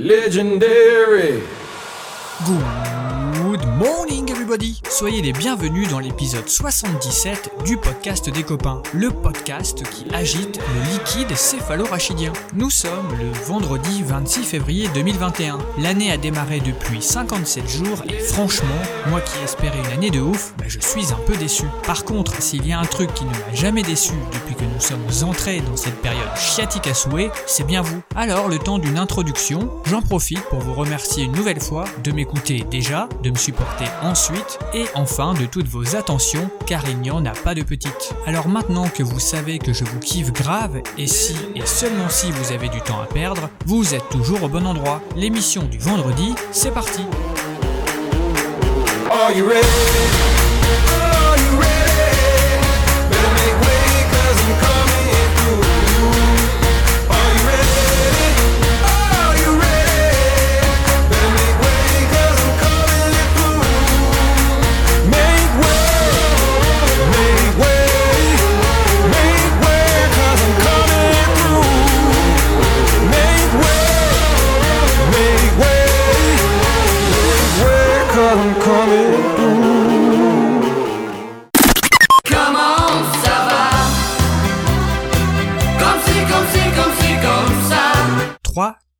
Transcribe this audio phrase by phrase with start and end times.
[0.00, 1.42] Legendary.
[2.46, 2.89] Good
[4.90, 10.92] Soyez les bienvenus dans l'épisode 77 du podcast des copains, le podcast qui agite le
[10.92, 12.32] liquide céphalorachidien.
[12.54, 15.58] Nous sommes le vendredi 26 février 2021.
[15.78, 18.68] L'année a démarré depuis 57 jours et franchement,
[19.08, 21.66] moi qui espérais une année de ouf, bah, je suis un peu déçu.
[21.86, 24.80] Par contre, s'il y a un truc qui ne m'a jamais déçu depuis que nous
[24.80, 28.02] sommes entrés dans cette période chiatique à souhait, c'est bien vous.
[28.16, 32.64] Alors, le temps d'une introduction, j'en profite pour vous remercier une nouvelle fois de m'écouter
[32.68, 34.39] déjà, de me supporter ensuite
[34.74, 38.14] et enfin de toutes vos attentions car il n'y en a pas de petites.
[38.26, 42.30] Alors maintenant que vous savez que je vous kiffe grave et si et seulement si
[42.32, 45.02] vous avez du temps à perdre, vous êtes toujours au bon endroit.
[45.16, 47.02] L'émission du vendredi, c'est parti.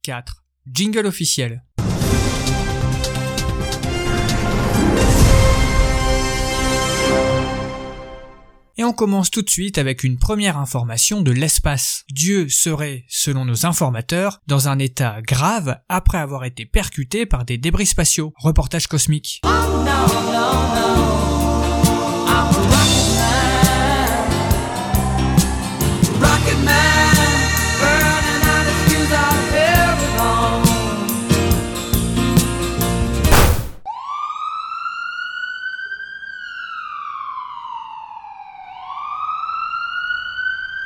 [0.03, 0.45] 4.
[0.67, 1.63] Jingle officiel.
[8.79, 12.05] Et on commence tout de suite avec une première information de l'espace.
[12.11, 17.59] Dieu serait, selon nos informateurs, dans un état grave après avoir été percuté par des
[17.59, 18.33] débris spatiaux.
[18.39, 19.43] Reportage cosmique.
[19.45, 21.30] Rocket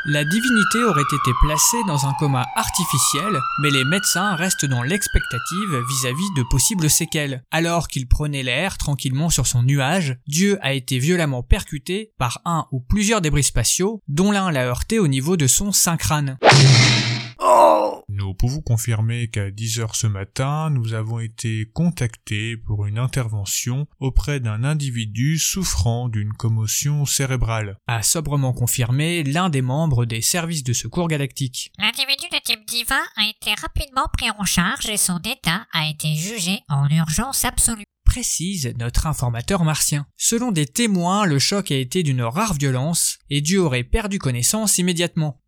[0.06, 5.82] La divinité aurait été placée dans un coma artificiel, mais les médecins restent dans l'expectative
[5.88, 7.42] vis-à-vis de possibles séquelles.
[7.50, 12.66] Alors qu'il prenait l'air tranquillement sur son nuage, Dieu a été violemment percuté par un
[12.70, 16.36] ou plusieurs débris spatiaux, dont l'un l'a heurté au niveau de son synchrane.
[18.08, 24.40] Nous pouvons confirmer qu'à 10h ce matin, nous avons été contactés pour une intervention auprès
[24.40, 27.78] d'un individu souffrant d'une commotion cérébrale.
[27.86, 31.72] A sobrement confirmé l'un des membres des services de secours galactiques.
[31.78, 36.14] L'individu de type divin a été rapidement pris en charge et son état a été
[36.14, 37.84] jugé en urgence absolue.
[38.04, 40.06] précise notre informateur martien.
[40.16, 44.78] Selon des témoins, le choc a été d'une rare violence et Dieu aurait perdu connaissance
[44.78, 45.40] immédiatement.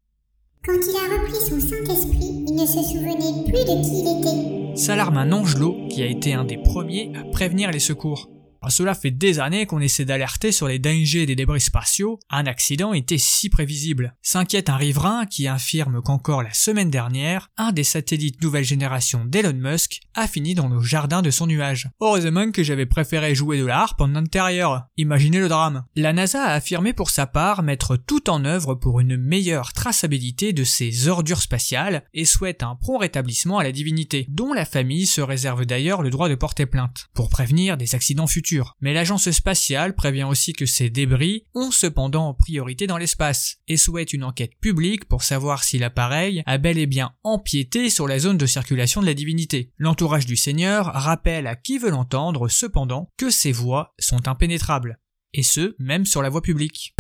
[0.66, 4.76] Quand il a repris son Saint-Esprit, il ne se souvenait plus de qui il était.
[4.76, 8.28] S'alarme un Angelot qui a été un des premiers à prévenir les secours.
[8.66, 12.46] Ah, cela fait des années qu'on essaie d'alerter sur les dangers des débris spatiaux, un
[12.46, 14.16] accident était si prévisible.
[14.22, 19.52] S'inquiète un riverain qui affirme qu'encore la semaine dernière, un des satellites nouvelle génération d'Elon
[19.54, 21.90] Musk a fini dans le jardin de son nuage.
[22.00, 24.86] Heureusement que j'avais préféré jouer de la harpe en intérieur.
[24.96, 25.84] Imaginez le drame.
[25.94, 30.52] La NASA a affirmé pour sa part mettre tout en œuvre pour une meilleure traçabilité
[30.52, 35.06] de ces ordures spatiales et souhaite un prompt rétablissement à la divinité, dont la famille
[35.06, 38.55] se réserve d'ailleurs le droit de porter plainte, pour prévenir des accidents futurs.
[38.80, 44.12] Mais l'agence spatiale prévient aussi que ces débris ont cependant priorité dans l'espace, et souhaite
[44.12, 48.38] une enquête publique pour savoir si l'appareil a bel et bien empiété sur la zone
[48.38, 49.72] de circulation de la divinité.
[49.78, 54.98] L'entourage du Seigneur rappelle à qui veut l'entendre cependant que ces voies sont impénétrables,
[55.32, 56.94] et ce, même sur la voie publique.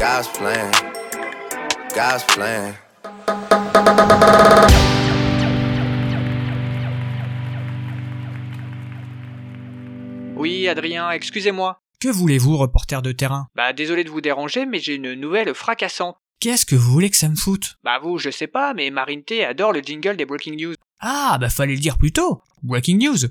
[10.46, 11.80] Oui, Adrien, excusez-moi.
[12.00, 13.48] Que voulez-vous, reporter de terrain?
[13.56, 16.18] Bah désolé de vous déranger, mais j'ai une nouvelle fracassante.
[16.38, 17.78] Qu'est-ce que vous voulez que ça me foute?
[17.82, 20.74] Bah vous, je sais pas, mais Marine T adore le jingle des Breaking News.
[21.00, 23.26] Ah, bah fallait le dire plus tôt Breaking news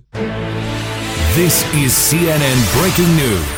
[1.35, 3.54] This is CNN Breaking News.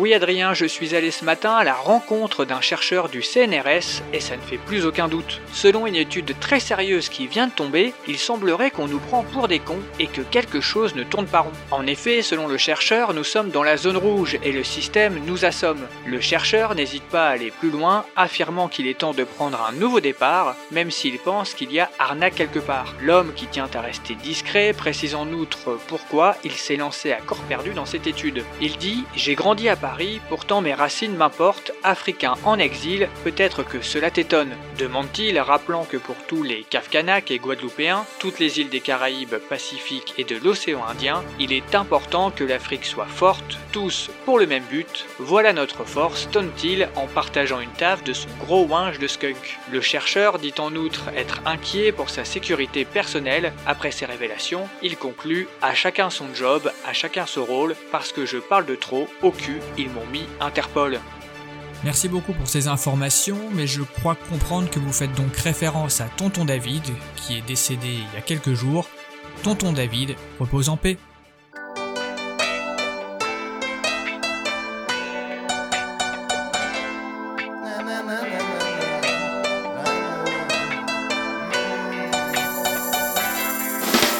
[0.00, 4.20] Oui, Adrien, je suis allé ce matin à la rencontre d'un chercheur du CNRS et
[4.20, 5.40] ça ne fait plus aucun doute.
[5.52, 9.48] Selon une étude très sérieuse qui vient de tomber, il semblerait qu'on nous prend pour
[9.48, 11.50] des cons et que quelque chose ne tourne pas rond.
[11.72, 15.44] En effet, selon le chercheur, nous sommes dans la zone rouge et le système nous
[15.44, 15.84] assomme.
[16.06, 19.72] Le chercheur n'hésite pas à aller plus loin, affirmant qu'il est temps de prendre un
[19.72, 22.94] nouveau départ, même s'il pense qu'il y a arnaque quelque part.
[23.02, 27.42] L'homme qui tient à rester discret précise en outre pourquoi il s'est lancé à corps
[27.48, 28.44] perdu dans cette étude.
[28.60, 29.87] Il dit J'ai grandi à Paris
[30.28, 34.54] Pourtant mes racines m'importent, africain en exil, peut-être que cela t'étonne.
[34.78, 40.14] Demande-t-il, rappelant que pour tous les Kafkanak et Guadeloupéens, toutes les îles des Caraïbes, Pacifique
[40.18, 44.64] et de l'océan Indien, il est important que l'Afrique soit forte, tous pour le même
[44.64, 45.06] but.
[45.18, 49.58] Voilà notre force, tonne-t-il en partageant une taf de son gros winge de skunk.
[49.70, 53.52] Le chercheur dit en outre être inquiet pour sa sécurité personnelle.
[53.66, 58.26] Après ces révélations, il conclut à chacun son job, à chacun son rôle, parce que
[58.26, 61.00] je parle de trop, au cul, ils m'ont mis Interpol.
[61.84, 66.06] Merci beaucoup pour ces informations, mais je crois comprendre que vous faites donc référence à
[66.16, 66.82] Tonton David,
[67.14, 68.88] qui est décédé il y a quelques jours.
[69.44, 70.98] Tonton David repose en paix.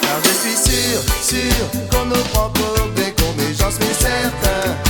[0.01, 4.88] Car je suis sûr, sûr qu'on nous prend pour des cons, mais j'en suis certain.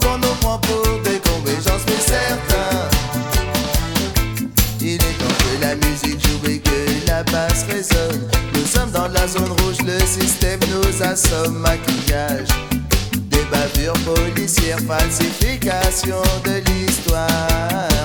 [0.00, 2.88] Qu'on nous prend pour des mais j'en suis certain.
[4.80, 8.28] Il est temps que la musique joue et que la basse résonne.
[8.54, 11.58] Nous sommes dans la zone rouge, le système nous assomme.
[11.58, 12.48] Maquillage,
[13.30, 17.28] des bavures policières, falsification de l'histoire.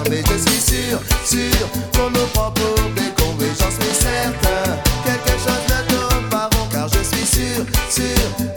[0.09, 4.77] Mais je suis sûr, sûr qu'on nous prend pour des mais j'en suis certain.
[5.05, 8.56] Quelque chose ne tourne pas rond, car je suis sûr, sûr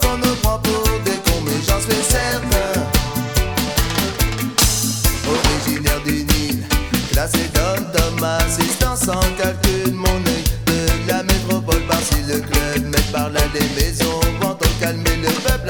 [8.01, 13.41] d'homme, assistant sans calcul, mon œil de la métropole par-ci le club, mais par là
[13.53, 15.60] des maisons, vont calmer le peuple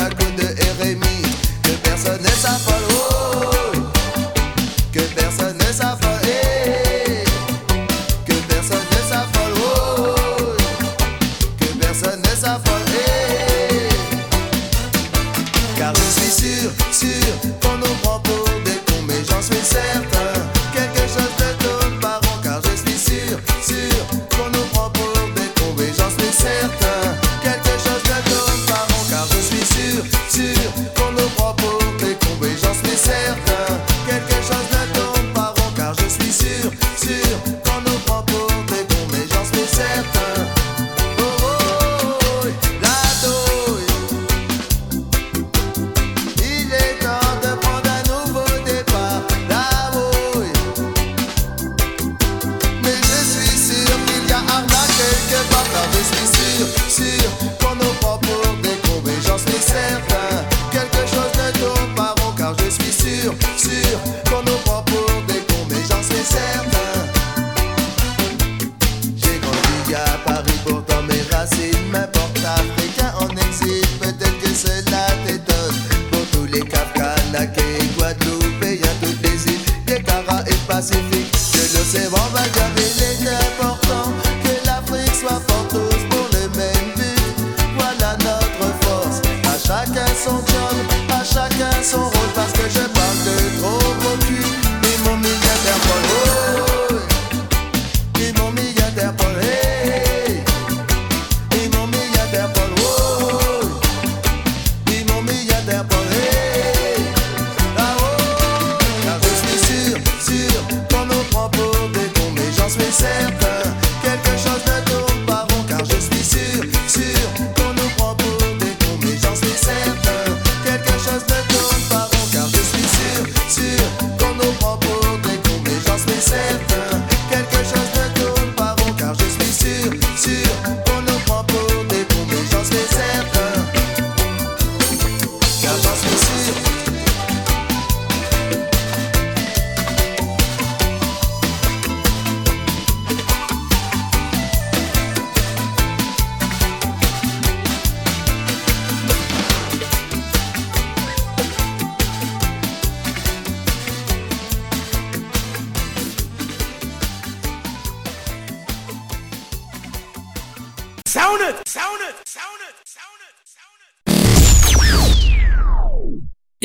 [80.81, 83.11] Caraïbes Pacifiques, que l'océan va dire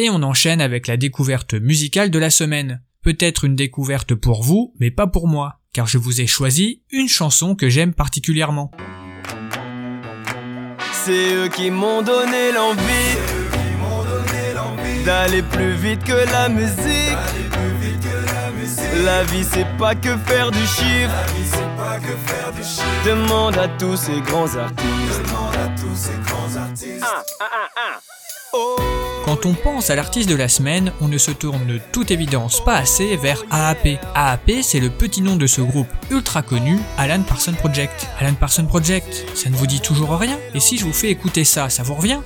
[0.06, 2.80] Et on enchaîne avec la découverte musicale de la semaine.
[3.02, 7.08] Peut-être une découverte pour vous, mais pas pour moi, car je vous ai choisi une
[7.08, 8.70] chanson que j'aime particulièrement.
[10.92, 13.16] C'est eux qui m'ont donné l'envie
[15.04, 17.18] d'aller plus vite que la musique.
[19.04, 21.10] La vie c'est pas que faire du chiffre.
[23.04, 25.22] Demande à tous ces grands artistes.
[25.24, 27.02] Demande à tous ces grands artistes.
[27.02, 28.00] Ah, ah, ah,
[28.54, 28.95] ah.
[29.36, 32.64] Quand on pense à l'artiste de la semaine, on ne se tourne de toute évidence
[32.64, 33.98] pas assez vers AAP.
[34.14, 38.06] AAP, c'est le petit nom de ce groupe ultra connu, Alan Parson Project.
[38.18, 41.44] Alan Parson Project, ça ne vous dit toujours rien Et si je vous fais écouter
[41.44, 42.20] ça, ça vous revient?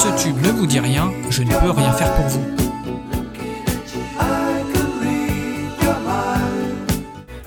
[0.00, 2.59] Ce tube ne vous dit rien, je ne peux rien faire pour vous.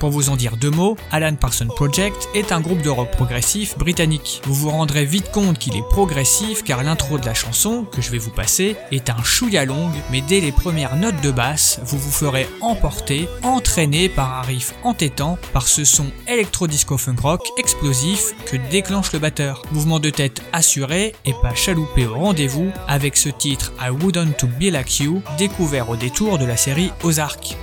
[0.04, 3.78] Pour vous en dire deux mots, Alan Parson Project est un groupe de rock progressif
[3.78, 4.42] britannique.
[4.44, 8.10] Vous vous rendrez vite compte qu'il est progressif car l'intro de la chanson, que je
[8.10, 11.96] vais vous passer, est un chouïa longue, mais dès les premières notes de basse, vous
[11.96, 18.34] vous ferez emporter, entraîner par un riff entêtant, par ce son électro-disco funk rock explosif
[18.44, 19.62] que déclenche le batteur.
[19.72, 24.48] Mouvement de tête assuré et pas chaloupé au rendez-vous avec ce titre I Wouldn't to
[24.48, 27.56] Be Like You, découvert au détour de la série Ozark.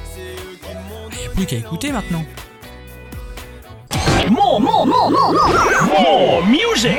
[1.35, 2.23] Plus qu'à écouter maintenant.
[4.29, 5.43] More, more, more, more, more,
[5.99, 6.97] more music.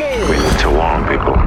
[0.60, 1.41] to warn people.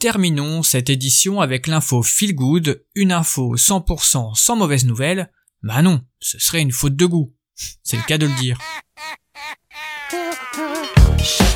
[0.00, 5.30] Terminons cette édition avec l'info feel good, une info 100% sans mauvaise nouvelle.
[5.62, 7.34] Bah non, ce serait une faute de goût.
[7.82, 8.58] C'est le cas de le dire.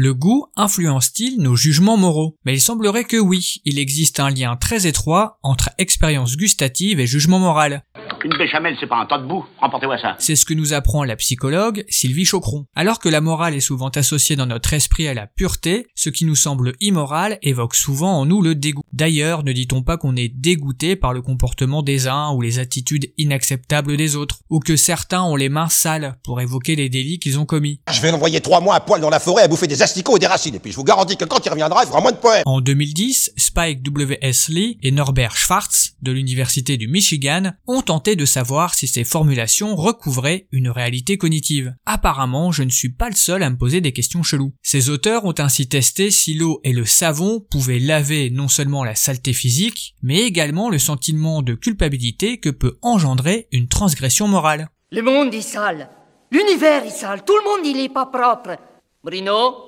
[0.00, 2.36] Le goût influence-t-il nos jugements moraux?
[2.44, 7.06] Mais il semblerait que oui, il existe un lien très étroit entre expérience gustative et
[7.08, 7.82] jugement moral.
[8.24, 9.44] Une béchamel, c'est pas un tas de boue.
[9.60, 10.14] Remportez-moi ça.
[10.18, 12.66] C'est ce que nous apprend la psychologue Sylvie Chocron.
[12.76, 16.24] Alors que la morale est souvent associée dans notre esprit à la pureté, ce qui
[16.24, 18.82] nous semble immoral évoque souvent en nous le dégoût.
[18.92, 23.12] D'ailleurs, ne dit-on pas qu'on est dégoûté par le comportement des uns ou les attitudes
[23.18, 27.38] inacceptables des autres, ou que certains ont les mains sales pour évoquer les délits qu'ils
[27.38, 27.80] ont commis?
[27.92, 30.20] Je vais l'envoyer trois mois à poil dans la forêt à bouffer des asticots et
[30.20, 32.18] des racines, et puis je vous garantis que quand il reviendra, il fera moins de
[32.18, 32.42] poèmes.
[32.44, 34.48] En 2010, Spike W.S.
[34.48, 39.74] Lee et Norbert Schwartz, de l'Université du Michigan, ont tenté de savoir si ces formulations
[39.76, 41.74] recouvraient une réalité cognitive.
[41.86, 44.52] Apparemment, je ne suis pas le seul à me poser des questions cheloues.
[44.62, 48.94] Ces auteurs ont ainsi testé si l'eau et le savon pouvaient laver non seulement la
[48.94, 54.68] saleté physique, mais également le sentiment de culpabilité que peut engendrer une transgression morale.
[54.90, 55.88] Le monde est sale.
[56.30, 57.24] L'univers est sale.
[57.24, 58.58] Tout le monde, il est pas propre.
[59.02, 59.67] Bruno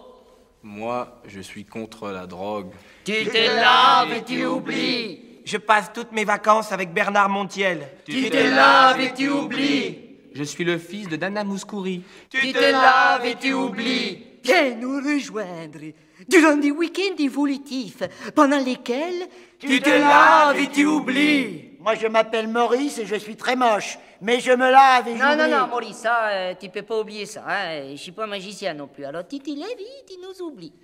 [0.62, 2.72] Moi, je suis contre la drogue.
[3.04, 5.20] Tu te laves et tu oublies.
[5.44, 7.88] Je passe toutes mes vacances avec Bernard Montiel.
[8.04, 9.98] Tu te laves et tu oublies.
[10.34, 12.02] Je suis le fils de Dana Mouskouri.
[12.28, 14.26] Tu te laves et tu oublies.
[14.44, 15.80] Viens nous rejoindre
[16.28, 18.02] durant des week-ends évolutifs
[18.34, 21.69] pendant lesquels tu te laves et tu oublies.
[21.80, 23.98] Moi, je m'appelle Maurice et je suis très moche.
[24.20, 27.24] Mais je me lave et Non, non, non, Maurice, ça, euh, tu peux pas oublier
[27.24, 27.42] ça.
[27.48, 27.92] Hein?
[27.92, 29.06] Je suis pas magicien non plus.
[29.06, 30.74] Alors, lèves et tu nous oublies.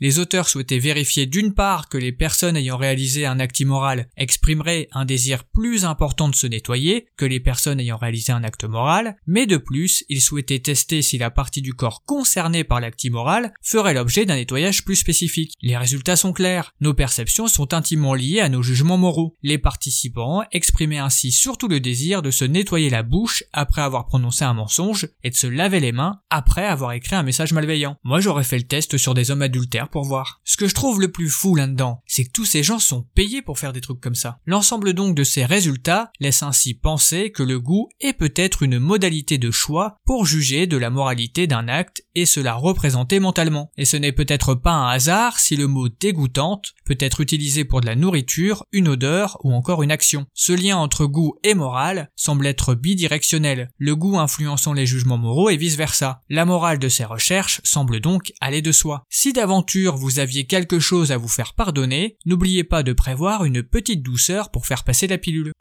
[0.00, 4.88] Les auteurs souhaitaient vérifier d'une part que les personnes ayant réalisé un acte immoral exprimeraient
[4.92, 9.16] un désir plus important de se nettoyer que les personnes ayant réalisé un acte moral,
[9.26, 13.52] mais de plus, ils souhaitaient tester si la partie du corps concernée par l'acte immoral
[13.62, 15.52] ferait l'objet d'un nettoyage plus spécifique.
[15.62, 16.72] Les résultats sont clairs.
[16.80, 19.36] Nos perceptions sont intimement liées à nos jugements moraux.
[19.42, 24.44] Les participants exprimaient ainsi surtout le désir de se nettoyer la bouche après avoir prononcé
[24.44, 27.85] un mensonge et de se laver les mains après avoir écrit un message malveillant.
[28.02, 30.40] Moi j'aurais fait le test sur des hommes adultères pour voir.
[30.44, 33.42] Ce que je trouve le plus fou là-dedans, c'est que tous ces gens sont payés
[33.42, 34.38] pour faire des trucs comme ça.
[34.46, 39.38] L'ensemble donc de ces résultats laisse ainsi penser que le goût est peut-être une modalité
[39.38, 43.70] de choix pour juger de la moralité d'un acte et se la représenter mentalement.
[43.76, 47.80] Et ce n'est peut-être pas un hasard si le mot dégoûtante peut être utilisé pour
[47.80, 50.26] de la nourriture, une odeur ou encore une action.
[50.34, 55.50] Ce lien entre goût et morale semble être bidirectionnel, le goût influençant les jugements moraux
[55.50, 56.22] et vice-versa.
[56.28, 59.04] La morale de ces recherches semble donc aller de soi.
[59.10, 63.62] Si d'aventure vous aviez quelque chose à vous faire pardonner, n'oubliez pas de prévoir une
[63.62, 65.52] petite douceur pour faire passer la pilule.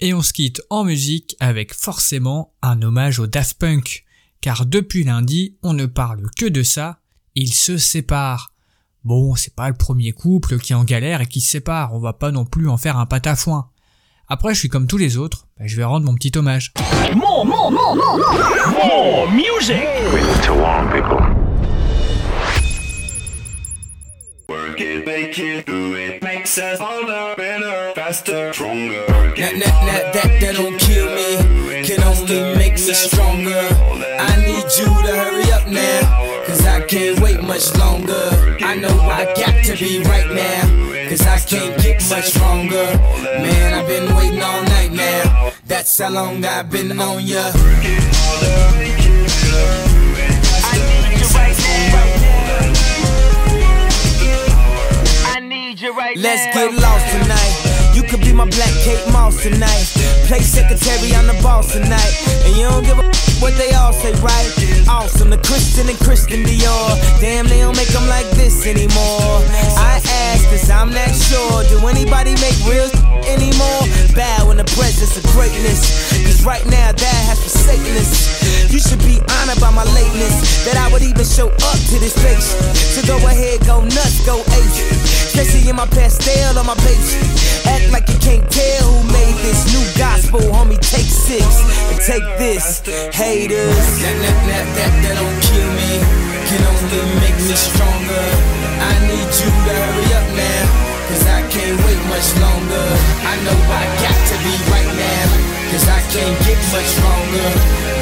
[0.00, 4.04] Et on se quitte en musique avec forcément un hommage au Daft Punk,
[4.40, 7.00] car depuis lundi, on ne parle que de ça,
[7.34, 8.52] ils se séparent.
[9.02, 11.98] Bon, c'est pas le premier couple qui est en galère et qui se sépare, on
[11.98, 13.70] va pas non plus en faire un patafoin.
[14.28, 16.72] Après, je suis comme tous les autres, bah, je vais rendre mon petit hommage.
[17.16, 18.18] More, more, more, more, more.
[18.70, 19.82] More music.
[24.98, 29.04] It, make it, do it, makes us harder, better, faster, stronger.
[29.06, 33.68] That, that, that, that, that don't kill me, can only make me stronger.
[34.18, 38.56] I need you to hurry up now, cause I can't wait much longer.
[38.60, 42.86] I know I got to be right now, cause I can't get much stronger.
[43.42, 47.52] Man, I've been waiting all night now, that's how long I've been on ya.
[55.88, 57.94] Let's get lost tonight.
[57.94, 59.88] You could be my black Kate Moss tonight.
[60.28, 62.12] Play secretary, I'm the boss tonight.
[62.44, 63.08] And you don't give a
[63.40, 64.52] what they all say, right?
[64.86, 66.92] Awesome, the Christian and Christian Dior.
[67.20, 69.40] Damn, they don't make them like this anymore.
[69.80, 71.64] I ask, cause I'm not sure.
[71.72, 72.90] Do anybody make real
[73.24, 73.88] anymore?
[74.12, 76.27] Bow in the presence of greatness.
[76.38, 78.70] Cause right now, that has forsaken us.
[78.70, 80.62] You should be honored by my lateness.
[80.62, 82.54] That I would even show up to this place.
[82.94, 84.74] So go ahead, go nuts, go ape.
[85.34, 87.18] Especially in my pastel on my page.
[87.66, 90.78] Act like you can't tell who made this new gospel, homie.
[90.78, 91.42] Take six
[91.90, 93.74] and take this, haters.
[93.98, 95.90] That, that, that, that, that don't kill me,
[96.46, 98.26] can only make me stronger.
[98.78, 100.62] I need you to hurry up now,
[101.10, 102.86] cause I can't wait much longer.
[103.26, 103.97] I know I
[106.10, 107.48] can't get much stronger.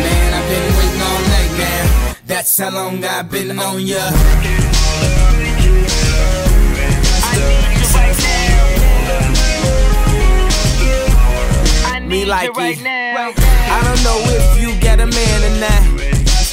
[0.04, 2.14] Man, I've been waiting all night now.
[2.26, 4.10] That's how long I've been on ya.
[12.06, 12.78] Me like it.
[12.86, 15.82] I don't know if you got a man or not.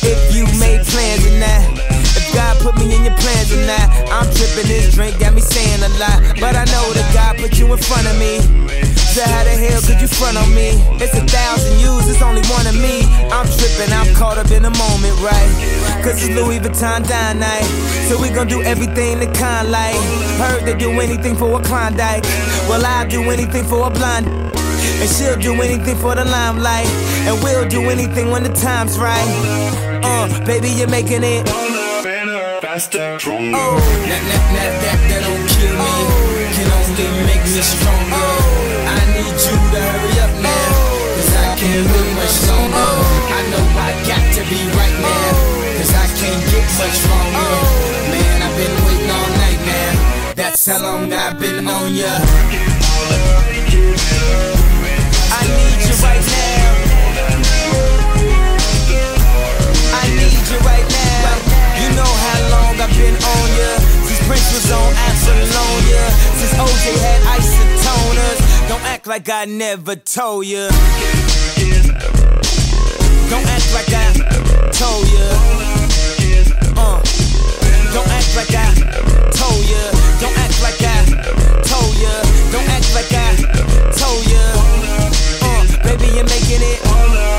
[0.01, 1.77] If you made plans or not.
[2.17, 3.87] If God put me in your plans or not.
[4.09, 6.19] I'm tripping, this drink got me saying a lot.
[6.39, 8.92] But I know that God put you in front of me.
[9.13, 10.73] So how the hell could you front on me?
[10.97, 13.05] It's a thousand yous, it's only one of me.
[13.29, 15.53] I'm tripping, I'm caught up in the moment, right?
[16.01, 17.61] Cause it's Louis Vuitton dine night.
[18.09, 20.01] So we gon' do everything the kind like.
[20.41, 22.23] Heard they do anything for a Klondike.
[22.65, 24.25] Well, I'll do anything for a blonde.
[24.99, 26.87] And she'll do anything for the limelight.
[27.27, 29.29] And we'll do anything when the time's right.
[30.03, 31.45] Uh, baby, you're making it.
[32.03, 33.57] Better, faster, stronger.
[33.57, 36.23] Oh, that, that, that, that, that don't kill me.
[36.57, 38.22] Can only make me stronger.
[41.63, 42.91] Can't wait much longer.
[43.37, 45.31] I know I got to be right now.
[45.79, 47.51] Cause I can't get much longer.
[48.11, 50.33] Man, I've been waiting all night now.
[50.35, 52.11] That's how long I've been on ya.
[55.39, 56.67] I need you right now.
[60.01, 61.31] I need you right now.
[61.79, 63.71] You know how long I've been on ya.
[64.03, 66.03] Since Prince was on Apollonia.
[66.39, 68.39] Since OJ had isotoners.
[68.67, 70.67] Don't act like I never told ya.
[73.29, 74.13] Don't act like I
[74.71, 75.27] told ya.
[76.77, 77.01] Uh.
[77.93, 78.69] Don't act like I
[79.33, 79.83] told ya.
[80.21, 81.01] Don't act like I
[81.65, 82.13] told ya.
[82.53, 83.33] Don't act like I
[83.93, 84.45] told ya.
[85.41, 86.79] Uh, baby, you're making it.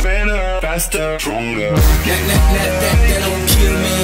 [0.03, 1.71] Better, faster, stronger.
[1.71, 3.97] That, that, that, that, that don't kill me.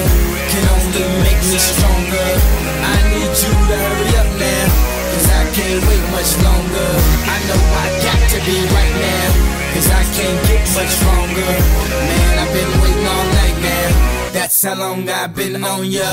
[0.51, 2.29] Can only make me stronger.
[2.83, 4.67] I need you to hurry up now.
[5.11, 6.89] Cause I can't wait much longer.
[7.27, 9.60] I know I got to be right now.
[9.73, 11.49] Cause I can't get much stronger.
[12.09, 14.31] Man, I've been waiting all night now.
[14.33, 16.09] That's how long I've been on ya.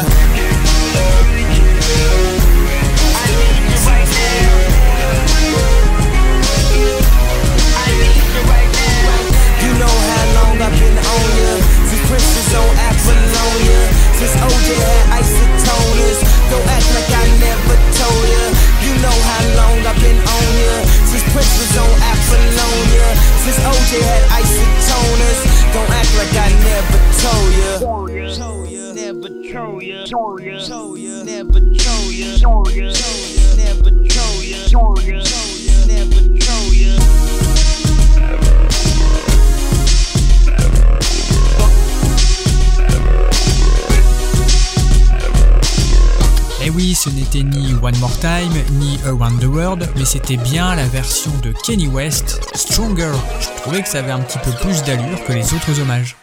[46.69, 50.75] Eh oui, ce n'était ni One More Time, ni Around the World, mais c'était bien
[50.75, 53.13] la version de Kenny West, Stronger.
[53.41, 56.15] Je trouvais que ça avait un petit peu plus d'allure que les autres hommages.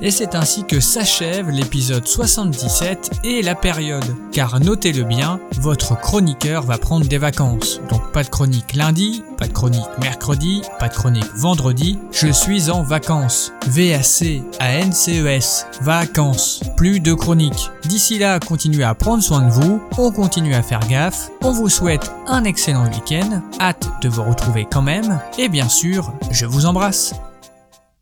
[0.00, 4.04] Et c'est ainsi que s'achève l'épisode 77 et la période.
[4.32, 7.80] Car notez-le bien, votre chroniqueur va prendre des vacances.
[7.90, 11.98] Donc pas de chronique lundi, pas de chronique mercredi, pas de chronique vendredi.
[12.12, 13.52] Je suis en vacances.
[13.66, 15.66] V-A-C-A-N-C-E-S.
[15.82, 16.62] Vacances.
[16.76, 17.70] Plus de chronique.
[17.84, 19.82] D'ici là, continuez à prendre soin de vous.
[19.98, 21.30] On continue à faire gaffe.
[21.42, 23.42] On vous souhaite un excellent week-end.
[23.60, 25.20] Hâte de vous retrouver quand même.
[25.38, 27.14] Et bien sûr, je vous embrasse.